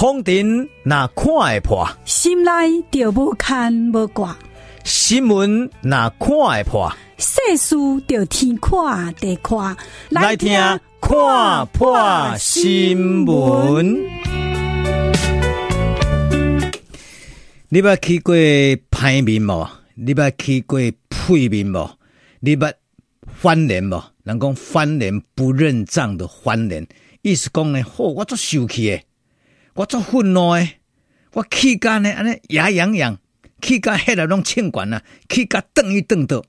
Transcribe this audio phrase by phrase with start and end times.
[0.00, 2.50] 风尘那看会破，心内
[2.90, 4.34] 就无牵无挂；
[4.82, 7.76] 新闻那看会破，世事
[8.08, 9.76] 就天看地看。
[10.08, 10.50] 来听
[11.02, 14.02] 看破新闻。
[17.68, 19.68] 你捌去过歹面无？
[19.96, 21.90] 你捌去过屁面无？
[22.40, 22.72] 你捌
[23.26, 24.02] 翻脸无？
[24.24, 26.86] 人讲翻脸不认账的翻脸，
[27.20, 29.04] 意思讲呢，吼、哦，我足受气诶。
[29.80, 30.80] 我做愤怒诶，
[31.32, 33.18] 我气甲呢，安尼牙痒痒，
[33.62, 36.44] 气干迄个拢呛管呐，气甲瞪一瞪到，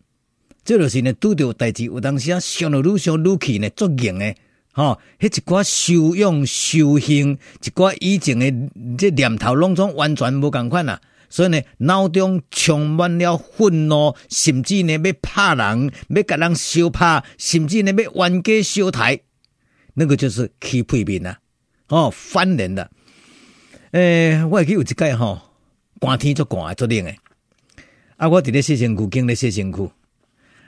[0.66, 4.36] 这就是呢，拄着代志有当时啊，想了愈想愈气呢，足硬诶，
[4.74, 8.54] 吼，迄一寡修养修行，一寡以前诶
[8.98, 19.22] 这念头拢总完全无共款呐，所以呢，脑中充满了愤怒，甚至呢要拍人，要甲人相拍，甚至呢要冤家相抬，
[19.94, 21.38] 那个就是起屁面呐，
[21.88, 22.92] 哦，翻脸的。
[23.92, 25.38] 诶、欸，我会记有一届吼，
[26.00, 27.20] 寒天足寒，足冷诶。
[28.16, 29.90] 啊，我伫咧洗身躯，经咧洗身躯。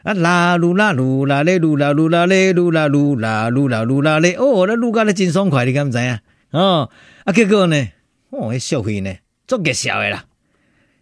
[0.04, 6.20] 啊，啦噜啦噜啦咧噜啦噜啦咧噜啦噜啦噜啦噜啦咧，哦，那噜甲咧真爽快，你敢知影？
[6.52, 6.90] 哦，
[7.24, 7.88] 啊，结果呢，
[8.32, 9.16] 哦，迄社会呢，
[9.48, 10.26] 足热笑诶啦。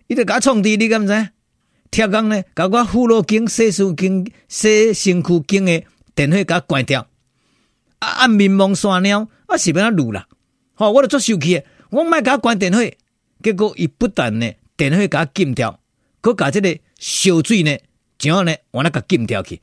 [0.06, 1.30] 伊着甲我创治，你敢知？
[1.90, 7.08] 铁工呢，甲我妇罗经、洗漱经、洗身躯经诶电火甲我关掉。
[7.98, 10.28] 啊，暗面蒙山鸟，啊，是变啊噜啦。
[10.76, 11.66] 吼，我着足受气诶。
[11.92, 12.80] 我莫甲关电火，
[13.44, 15.78] 结果伊不但呢电火甲禁掉，
[16.22, 17.78] 搁甲这个烧水呢，
[18.18, 18.56] 怎样呢？
[18.72, 19.60] 我那甲禁掉去。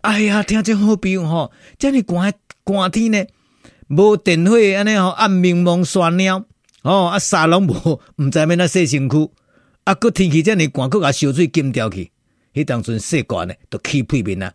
[0.00, 2.32] 哎呀，听这好比吼，这么寒
[2.64, 3.26] 寒天呢，
[3.88, 6.46] 无电火安尼吼，暗暝蒙山鸟
[6.80, 9.30] 哦，啊沙拢无，毋知要哪洗身躯，
[9.84, 12.10] 啊，搁天气这么寒，搁甲烧水禁掉去，
[12.54, 14.54] 迄当阵洗干呢，都起屁面啊！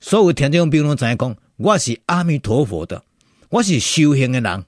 [0.00, 3.04] 所有听众朋友知影讲，我是阿弥陀佛的，
[3.50, 4.64] 我是修行的人。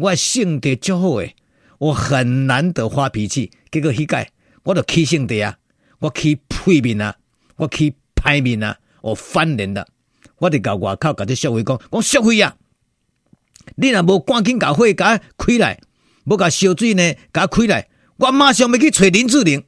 [0.00, 1.36] 我性格足好诶，
[1.78, 3.50] 我很难得发脾气。
[3.70, 4.30] 结果迄届
[4.62, 5.58] 我就起性格啊，
[5.98, 7.16] 我起屁面啊，
[7.56, 9.86] 我起歹面啊，我翻脸了。
[10.38, 12.56] 我伫甲外口甲这社会讲，讲社会啊，
[13.76, 15.78] 你若无赶紧甲火甲开来，
[16.24, 19.64] 无甲烧水呢，甲开来，我马上要去找林志玲。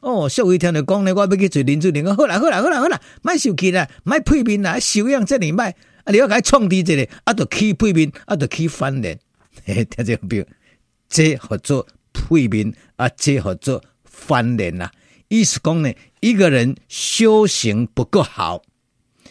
[0.00, 2.06] 哦，社会听着讲呢，我要去找林志玲。
[2.14, 5.72] 好啦，好啦，好啦，好啦，莫生气啦，莫屁面啦，修养这里歹。
[6.04, 9.18] 啊，你要甲伊创治一个，啊，着起屁面，啊，着起翻脸。
[9.74, 10.44] 嘿，听这表，
[11.08, 14.90] 这合作屁面啊，这合作翻脸呐。
[15.28, 18.62] 意思讲呢，一个人修行不够好，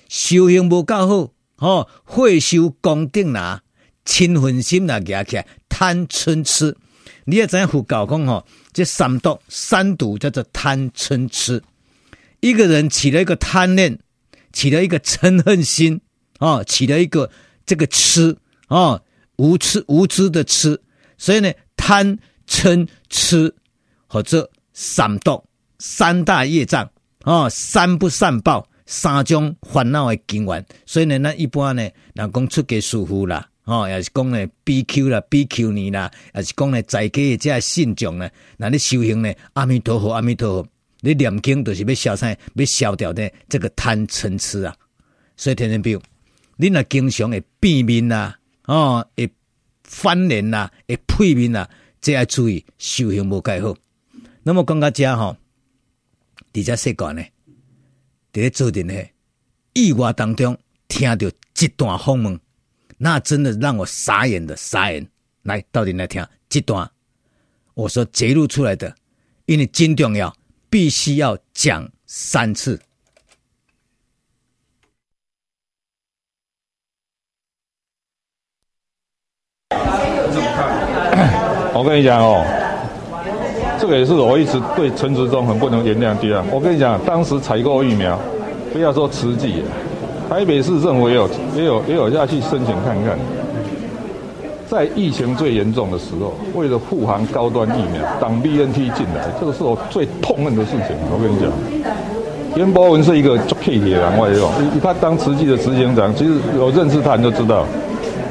[0.07, 3.63] 修行不够好，哦，会修功德啦，
[4.05, 6.77] 嗔恨心啦，起来贪嗔痴。
[7.25, 11.61] 你也知影佛教讲吼，这三毒三毒叫做贪嗔痴。
[12.39, 13.99] 一个人起了一个贪念，
[14.53, 15.99] 起了一个嗔恨心，
[16.39, 17.29] 哦，起了一个
[17.65, 19.01] 这个痴，哦。
[19.39, 20.77] 无知无知的痴，
[21.17, 23.55] 所以呢，贪嗔痴
[24.05, 25.41] 或者三毒
[25.79, 26.87] 三大业障
[27.23, 30.65] 哦，三不善报三种烦恼的根源。
[30.85, 31.81] 所以呢，那一般呢，
[32.13, 44.75] 人讲出家师父啦，哦，也是讲呢比丘啦、比丘尼啦，也是讲呢在家的这信众呢，那你修行呢，阿弥陀佛，阿弥陀佛，你念经都是要消灾，要消掉呢这个贪嗔痴啊。
[45.37, 46.01] 所以天天比如，
[46.57, 48.35] 你那经常会变面啊。
[48.69, 49.27] 哦，会
[49.83, 51.67] 翻脸呐，会配面呐，
[51.99, 53.75] 这要注意修行无盖好。
[54.43, 55.35] 那么讲到这吼，
[56.53, 57.21] 伫遮说过呢，
[58.31, 58.93] 伫咧做阵呢
[59.73, 60.55] 意外当中
[60.87, 61.27] 听到
[61.59, 62.39] 一段风闻，
[62.99, 65.09] 那真的让我傻眼的傻眼。
[65.41, 66.87] 来，到底来听这段，
[67.73, 68.95] 我说揭露出来的，
[69.47, 70.31] 因为真重要，
[70.69, 72.79] 必须要讲三次。
[81.79, 82.43] 我跟你讲哦，
[83.79, 86.43] 这个也是我一直对陈时中很不能原谅的啊！
[86.51, 88.19] 我跟你讲，当时采购疫苗，
[88.73, 89.63] 不要说慈济，
[90.29, 93.17] 台北市政府也有也有也有下去申请看看。
[94.67, 100.97] 在疫情最严重的时候，为了护航高端疫苗，挡 BNT 进来，这个是我最痛恨的事情。
[101.09, 101.49] 我跟你讲，
[102.57, 104.49] 颜博文是一个做 K 铁人，我也有，
[104.83, 107.63] 他当慈济的执行长，其实我认识他，你就知道。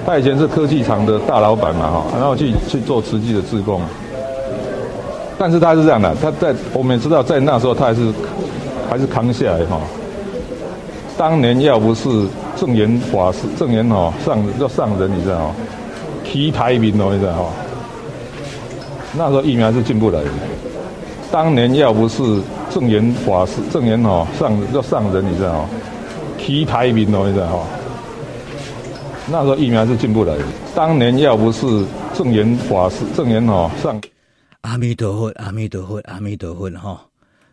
[0.09, 3.79] 他以前是科技厂的大老板嘛，哈，然后去去做慈济的志工。
[5.37, 8.11] 但是他是这样的，他在我们也知道，在那时候他还是
[8.89, 9.79] 还是扛下来哈。
[11.19, 12.09] 当年要不是
[12.57, 15.55] 证言法师，证严哈上要上人，你知道吗？
[16.25, 17.51] 提台名哦，你知道哦？
[19.15, 20.31] 那时候疫苗是进不来的。
[21.31, 22.23] 当年要不是
[22.71, 25.65] 证言法师，证严哈上要上人，你知道吗？
[26.39, 27.61] 提台名哦，你知道哦？
[29.31, 30.45] 那时候疫苗是进不来的。
[30.75, 31.67] 当年要不是
[32.15, 34.01] 证严法师，证严哦上。
[34.63, 37.09] 阿弥陀佛，阿弥陀佛，阿弥陀佛哈！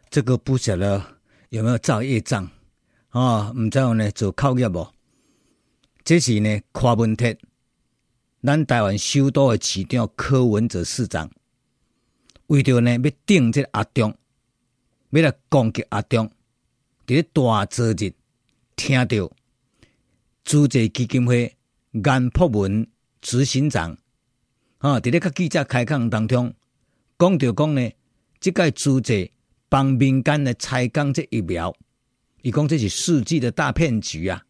[0.09, 1.01] 这个不晓得
[1.49, 2.49] 有没有造业障
[3.09, 3.51] 啊？
[3.55, 4.87] 唔知道呢做靠业不？
[6.03, 7.35] 这是呢柯文哲，
[8.41, 11.29] 咱台湾首都的市长柯文哲市长，
[12.47, 14.15] 为着呢要顶这个阿中，
[15.09, 16.29] 要来攻击阿中，
[17.05, 18.13] 伫大节日
[18.75, 19.31] 听到
[20.43, 21.54] 主席基金会
[22.03, 22.85] 颜博文
[23.21, 23.97] 执行长
[24.79, 26.53] 啊，伫咧甲记者开讲当中。
[27.17, 27.89] 讲着讲呢，
[28.41, 29.13] 即个租者
[29.69, 31.73] 帮民间来采购这疫苗，
[32.41, 34.43] 伊讲这是世纪的大骗局啊！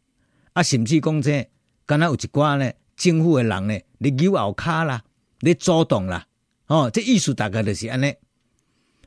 [0.53, 1.47] 啊，甚至讲这，
[1.85, 5.03] 敢若有一寡呢，政府的人呢，你扭后卡啦，
[5.41, 6.25] 你主动啦，
[6.65, 8.11] 哦，这意思大概就是安尼。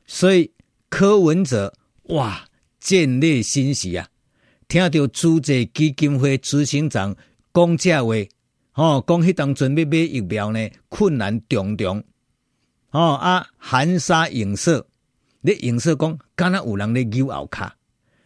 [0.05, 0.49] 所以
[0.87, 2.45] 柯文哲哇，
[2.79, 4.07] 见猎心喜啊，
[4.69, 7.13] 听到租者基金会执行长
[7.53, 8.13] 讲这话，
[8.73, 12.03] 哦，讲迄当阵要买疫苗呢，困难重重。
[12.91, 14.87] 哦啊，含沙影射，
[15.41, 17.75] 你影射讲，敢若有人咧扭后卡，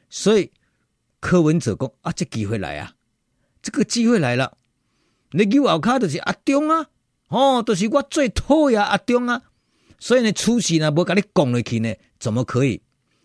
[0.09, 0.51] 所以
[1.19, 2.93] 柯文哲讲啊，这机会来啊，
[3.61, 4.57] 这个机会来了，
[5.31, 6.87] 你扭后卡就是阿中啊，
[7.27, 9.41] 哦，就是我最讨厌阿中啊，
[9.99, 12.81] 所以呢，出事呢，无甲你讲落去呢，怎么可以？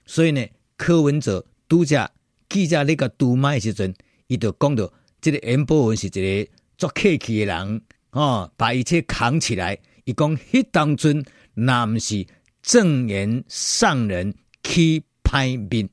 [0.07, 0.45] 所以呢，
[0.77, 2.11] 柯文哲拄则
[2.49, 3.95] 记者那个杜麦时阵，
[4.27, 9.79] 伊就讲到，这个颜博文是一个做客气的人，哦，把一切扛起来。
[10.05, 11.25] 伊讲，迄当阵
[11.55, 12.27] 那毋是
[12.63, 15.89] 证严上人去歹面，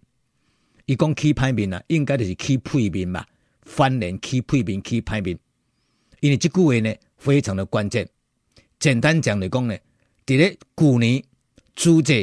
[0.86, 3.26] 伊讲去歹面啊，应该就是起屁面嘛，
[3.64, 5.38] 翻脸起屁面去歹面。
[6.22, 8.08] 因为这句话呢，非常的关键。
[8.80, 9.76] 简单讲来讲呢，
[10.26, 11.24] 伫咧旧年，
[11.76, 12.14] 朱者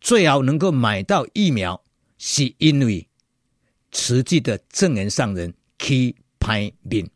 [0.00, 1.80] 最后能够买到疫苗，
[2.18, 3.06] 是因为
[3.92, 7.10] 慈济的证严上人去歹面，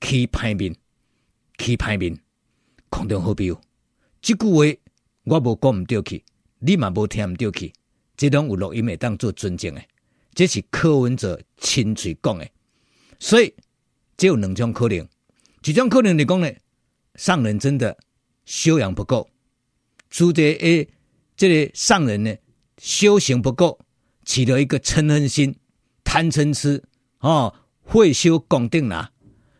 [0.00, 0.74] 起歹面，
[1.58, 2.18] 起歹面。
[2.88, 3.58] 空中好标，
[4.20, 4.78] 这句话
[5.24, 6.22] 我无讲唔对去，
[6.58, 7.72] 你嘛无听唔对去，
[8.18, 9.88] 这种有录音会当做尊敬诶，
[10.34, 12.52] 这是柯文哲亲嘴讲诶，
[13.18, 13.54] 所以
[14.18, 15.08] 只有两种可能，
[15.64, 16.52] 一种可能你讲呢，
[17.14, 17.96] 上人真的
[18.44, 19.30] 修养不够，
[20.10, 20.86] 主者诶，
[21.34, 22.36] 这个上人呢
[22.76, 23.80] 修行不够，
[24.26, 25.56] 起了一个嗔恨心、
[26.04, 26.84] 贪嗔痴
[27.20, 27.54] 哦，
[27.92, 29.10] 会修功定啦，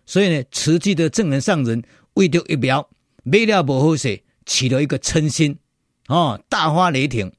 [0.07, 1.83] 所以呢，慈济的证人上人
[2.15, 2.89] 为着一秒。
[3.25, 5.59] 买了不好势，起了一个嗔心，
[6.09, 7.31] 哦，大发雷霆，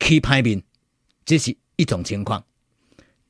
[0.00, 0.62] 起歹面，
[1.24, 2.44] 这是一种情况。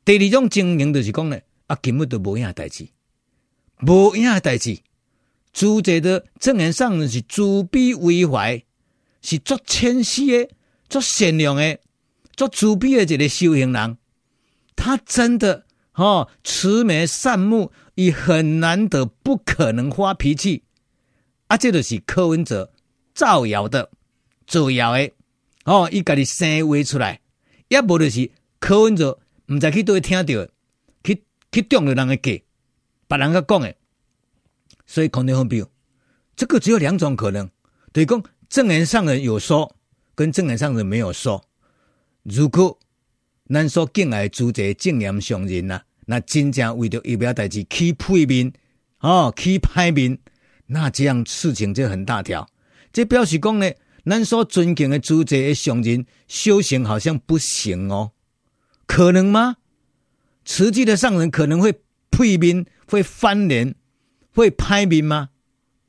[0.04, 2.88] 第二种情形就是讲呢，啊，根本都无影代志，
[3.86, 4.78] 无影代志。
[5.52, 8.64] 主者的证人上人是慈悲为怀，
[9.20, 10.50] 是足谦虚的、
[10.88, 11.78] 足善良的、
[12.34, 13.98] 足慈悲的一个修行人。
[14.74, 20.64] 他真的哦，慈眉善目，也很难得，不可能发脾气。
[21.46, 22.72] 啊，这就是柯文哲
[23.14, 23.90] 造谣的，
[24.46, 25.10] 造谣的
[25.64, 27.20] 哦，伊家己生话出来，
[27.68, 30.48] 也无就是柯文哲毋知去倒位听到，
[31.04, 32.42] 去去中了人的计，
[33.06, 33.74] 别人个讲的，
[34.86, 35.68] 所以空中分标，
[36.34, 37.48] 这个只有两种可能，
[37.92, 39.76] 对讲证严上人有说，
[40.14, 41.44] 跟证严上人没有说。
[42.22, 42.78] 如果
[43.48, 48.52] 咱所敬爱主者证严上人呐，那真正为着疫苗代志起屁面，
[49.00, 50.18] 哦，起歹面。
[50.66, 52.48] 那这样事情就很大条，
[52.90, 53.70] 这表示讲呢，
[54.06, 58.12] 咱所尊敬的主者的上人修行好像不行哦，
[58.86, 59.56] 可能吗？
[60.46, 61.74] 慈济的上人可能会
[62.10, 63.74] 屁面，会翻脸，
[64.34, 65.28] 会拍面吗？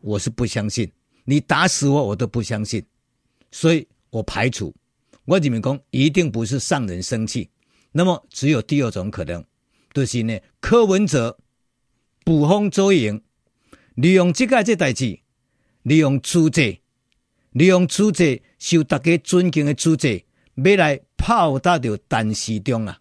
[0.02, 0.92] 我是不相信，
[1.24, 2.84] 你打死我我都不相信，
[3.50, 4.76] 所以我排除。
[5.26, 7.50] 我认为讲一定不是上人生气，
[7.92, 9.44] 那么只有第二种可能，
[9.94, 11.38] 就是呢，柯文哲
[12.24, 13.22] 捕风捉影。
[13.96, 15.20] 利用这个这代志，
[15.84, 16.62] 利用主者，
[17.52, 18.26] 利用主者
[18.60, 20.10] 受大家尊敬的主者，
[20.56, 23.00] 要来炮打到陈时中啊！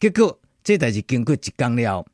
[0.00, 2.04] 结果这代志经过一讲了，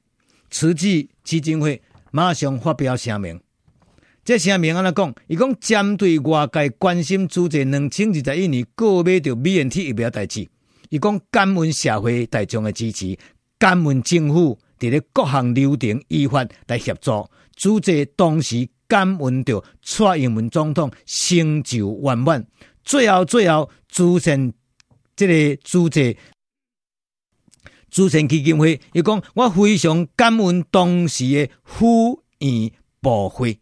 [0.50, 3.40] 慈济基金会马上发表声明。
[4.28, 5.14] 这声明安怎讲？
[5.26, 10.46] 伊讲针对外界关心主者两千二十一年购买到 BNT 疫苗代志，
[10.90, 13.16] 伊讲感恩社会大众的支持，
[13.58, 17.26] 感恩政府伫咧各项流程依法来协助。
[17.56, 22.46] 主席当时感恩着蔡英文总统成就圆满，
[22.84, 24.52] 最后最后，主席
[25.16, 26.18] 这个主席
[27.90, 32.70] 主席基金会伊讲，我非常感恩当时的府院
[33.00, 33.58] 部会、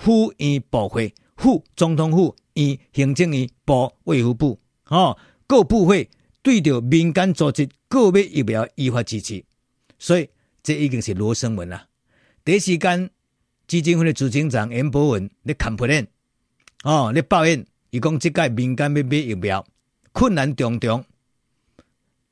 [0.00, 5.16] 府院部会、副总统府院行政院部卫福部哦，
[5.46, 6.08] 各部会
[6.42, 9.44] 对着民间组织个别疫苗依法支持，
[9.98, 10.28] 所以
[10.62, 11.86] 这已经是罗生门了。
[12.44, 13.10] 第一时间。
[13.70, 16.04] 基金会的执行长严博文咧 complain
[16.82, 19.64] 哦，咧抱怨，伊讲即届民间要买疫苗
[20.10, 21.04] 困难重重，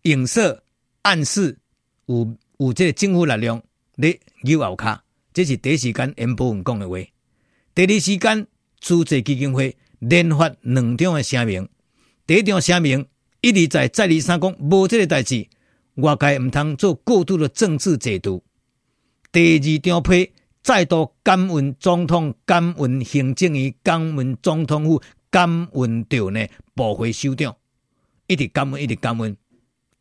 [0.02, 0.60] 影射
[1.02, 1.56] 暗示
[2.06, 3.62] 有有这个政府力量
[3.94, 5.00] 咧诱后卡，
[5.32, 6.96] 这是第一时间严博文讲的话。
[7.78, 8.44] 第二时间，
[8.80, 11.68] 主责基金会连发两张的声明，
[12.26, 13.06] 第一张声明
[13.40, 15.46] 一直在再二三讲无这个代志，
[15.94, 18.42] 外界毋通做过度的政治解读。
[19.30, 26.44] 第二张批再度感恩总统，感恩行政院，感恩总统府，感恩到呢
[26.74, 27.56] 部会首长，
[28.26, 29.36] 一直感恩，一直感恩。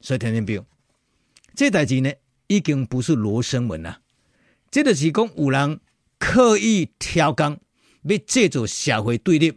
[0.01, 0.65] 所以听听表，
[1.53, 2.11] 这代志呢
[2.47, 3.99] 已经不是罗生门了，
[4.71, 5.79] 这就是讲有人
[6.17, 7.55] 刻意挑工。
[8.07, 9.53] 要借助社会对立，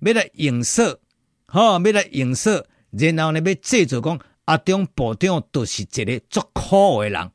[0.00, 1.00] 要来影射，
[1.46, 7.30] 哈，要来影射，然后呢，要借助讲阿中部长都是一个足可恶的人，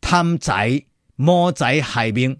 [0.00, 0.82] 贪财、
[1.16, 2.38] 谋财害命，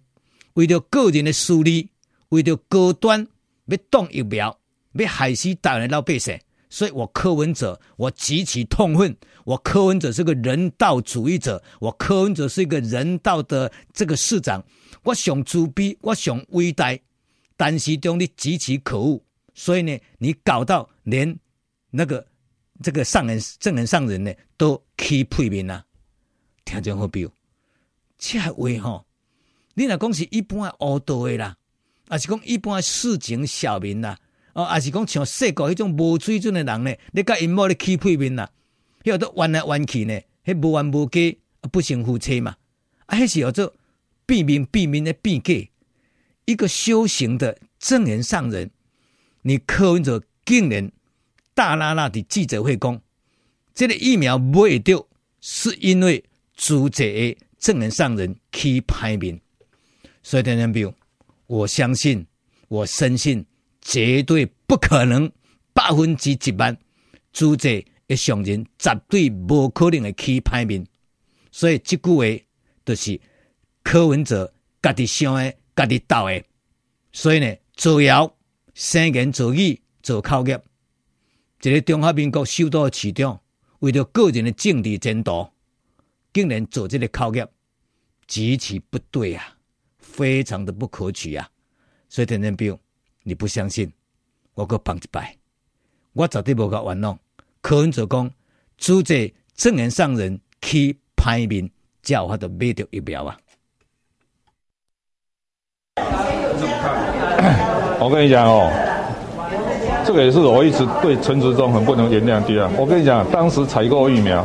[0.54, 1.90] 为着个人的私利，
[2.30, 3.26] 为着高端
[3.66, 4.58] 要动疫苗，
[4.92, 6.38] 要害死大人老百姓，
[6.70, 14.62] 所以我柯文哲，我极其痛恨，我柯文哲是个人道主义者，我柯文哲是一个人道的这个市长。
[15.04, 16.96] 我想自卑，我想伟大，
[17.56, 19.22] 但是中你极其可恶，
[19.54, 21.38] 所以呢，你搞到连
[21.90, 22.26] 那个
[22.82, 25.84] 这个上人、正人上人呢都起配面啊，
[26.64, 27.26] 听众好比，
[28.18, 29.06] 这话吼，
[29.74, 31.56] 你若讲是一般恶道的啦，
[32.08, 34.18] 还是讲一般市井小民啦，
[34.58, 38.50] 哦，还是讲像世国迄种无水准的人呢，你甲因某咧起配面啦，
[39.04, 42.56] 迄都弯来弯去呢，迄无缘无故不成夫妻嘛，
[43.06, 43.74] 啊，迄是叫做。
[44.26, 45.70] 避免避免的避给
[46.44, 48.70] 一个修行的正人上人，
[49.40, 50.92] 你柯文哲竟然
[51.54, 53.00] 大拉拉的记者会讲，
[53.72, 55.08] 这个疫苗不会丢，
[55.40, 56.22] 是因为
[56.54, 59.40] 主者的正人上人去排名，
[60.22, 60.94] 所以听众朋友，
[61.46, 62.26] 我相信，
[62.68, 63.46] 我深信，
[63.88, 65.32] 绝对不可能
[65.72, 66.76] 百分之一万
[67.32, 70.86] 主席的上人绝对不可能的去排名，
[71.50, 72.44] 所以这句话
[72.84, 73.18] 就是。
[73.84, 74.52] 柯文哲
[74.82, 76.44] 家己想的，家己斗的，
[77.10, 78.30] 所以呢，造谣、
[78.74, 80.60] 生言、造语、做口业，
[81.62, 83.40] 一个中华民国首都的市长，
[83.78, 85.48] 为了个人的政治前途，
[86.34, 87.48] 竟然做这个口业，
[88.26, 89.56] 极其不对啊，
[89.96, 91.48] 非常的不可取啊！
[92.10, 92.78] 所以田中彪，
[93.28, 93.92] 你不相信，
[94.54, 95.36] 我搁绑一摆，
[96.14, 97.18] 我绝对无甲玩弄。
[97.60, 98.30] 柯文哲讲，
[98.78, 99.14] 主责
[99.54, 101.70] 正言上人去排面，
[102.02, 103.36] 才有法度买到疫苗啊！
[108.00, 108.70] 我跟你讲哦，
[110.06, 112.70] 这个也是我一直对陈时中很不能原谅的啊！
[112.78, 114.42] 我跟你讲，当时采购疫苗，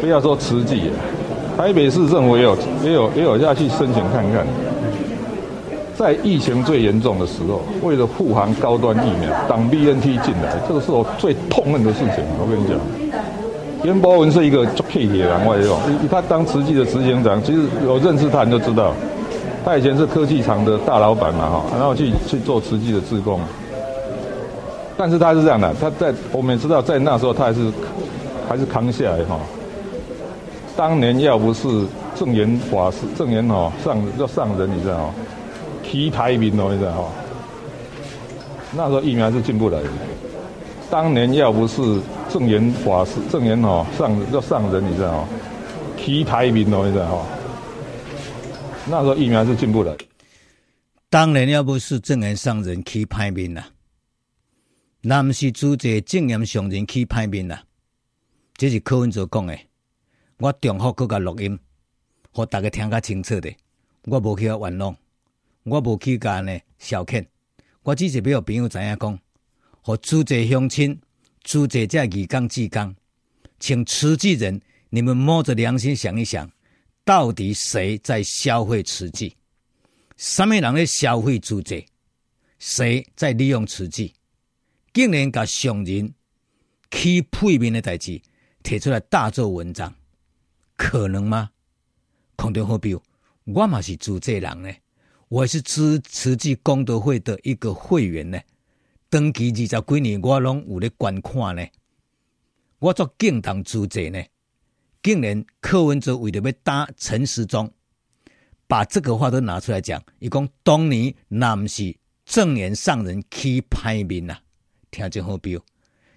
[0.00, 0.92] 不要说慈济，
[1.56, 4.46] 台北市政府也有也有也有下去申请看看，
[6.00, 12.24] 在疫情最严重的时候，为了护航高端疫苗，挡 BNT 进来，这个是我最痛恨的事情。
[12.38, 12.74] 我跟你讲，
[13.84, 15.78] 颜博文是一个做铁铁人，我也有，
[16.10, 18.94] 他当慈济的执行长，其实我认识他你就知道。
[19.62, 23.38] 他以前是科技厂的大老板嘛，哈，然后去去做慈济的志工。
[24.96, 27.70] 但是他是这样的，他在我们也知道，在那时候他还是
[28.48, 29.38] 还是扛下来哈。
[30.74, 31.68] 当年要不是
[32.18, 35.10] 证严法师、证严哈上要上人，你知道吗？
[35.82, 37.12] 提排名哦，你知道哈。
[38.72, 39.88] 那时候疫苗是进不来的。
[40.90, 45.28] 当年要不是证严法师、证严哈上要上人，你知道吗？
[45.96, 47.26] 提排名哦，你知道哈。
[48.88, 49.94] 那时候疫苗是进不来，
[51.08, 53.68] 当年要不是正言上人去歹面啦，
[55.02, 57.62] 那不是主责正言上人去歹面啦，
[58.56, 59.56] 这是柯文哲讲的。
[60.38, 61.58] 我重复搁甲录音，
[62.32, 63.54] 互大家听较清楚的。
[64.06, 64.96] 我无去啊，玩弄，
[65.64, 67.26] 我无去甲呢消遣，
[67.82, 69.18] 我只是要朋友知影讲，
[69.82, 70.98] 互主责乡亲、
[71.42, 72.94] 主责这义工志工，
[73.58, 76.50] 请慈济人，你们摸着良心想一想。
[77.02, 79.34] 到底谁在消费慈济？
[80.16, 81.82] 什么人在消费主责？
[82.58, 84.12] 谁在利用慈济？
[84.92, 86.14] 竟然把上人
[86.90, 88.20] 起配面的代志
[88.62, 89.92] 提出来大做文章，
[90.76, 91.50] 可能吗？
[92.36, 92.94] 空中好比
[93.44, 94.70] 我嘛是主责人呢，
[95.30, 98.40] 我是支慈济功德会的一个会员呢，
[99.08, 101.64] 登记二十几年，我拢有咧观看呢，
[102.80, 104.20] 我做敬堂主责呢。
[105.00, 107.72] 竟然柯文哲为了要打陈时中，
[108.66, 110.02] 把这个话都拿出来讲。
[110.18, 111.96] 伊讲当年那不是
[112.26, 114.36] 正言上人去派面呐，
[114.90, 115.56] 听真好比。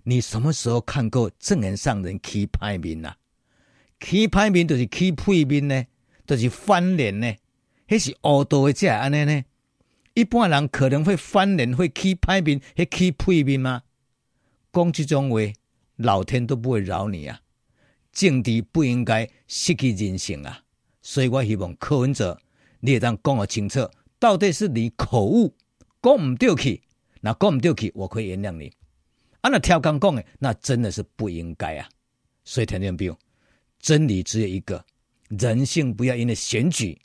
[0.05, 3.13] 你什么时候看过正言上人去派面呐？
[3.99, 5.85] 去派面就是去配面呢，
[6.25, 7.31] 就是翻脸呢。
[7.87, 9.43] 迄是恶道的，才会安尼呢？
[10.13, 13.83] 一般人可能会翻脸，会起歹面，会起屁面吗？
[14.71, 15.39] 讲这种话，
[15.97, 17.41] 老天都不会饶你啊！
[18.11, 20.61] 政治不应该失去人性啊！
[21.01, 22.39] 所以我希望柯文哲，
[22.79, 25.55] 你也当讲个清楚，到底是你口误
[26.01, 26.81] 讲唔对去，
[27.21, 28.71] 那讲唔对去，我可以原谅你。
[29.41, 31.89] 啊，那跳刚讲的，那真的是不应该啊！
[32.43, 33.17] 所以听众朋友，
[33.79, 34.85] 真理只有一个，
[35.29, 36.99] 人性不要因为选举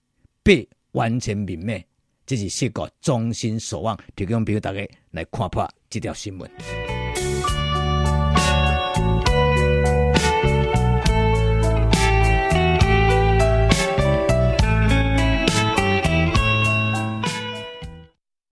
[0.48, 1.84] 被完全泯灭。
[2.24, 6.97] 这是四个衷心所望，提供俾大家来看破这条新闻。